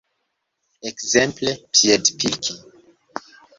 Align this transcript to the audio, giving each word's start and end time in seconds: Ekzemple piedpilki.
Ekzemple 0.87 1.51
piedpilki. 1.73 2.53